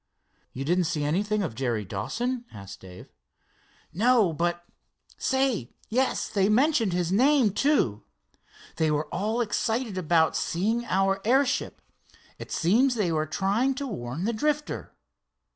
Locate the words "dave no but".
2.79-4.65